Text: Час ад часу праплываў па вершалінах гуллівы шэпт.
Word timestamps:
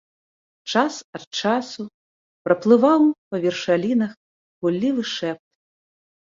Час 0.75 0.95
ад 1.19 1.23
часу 1.41 1.85
праплываў 2.47 3.03
па 3.29 3.37
вершалінах 3.45 4.11
гуллівы 4.63 5.03
шэпт. 5.15 5.45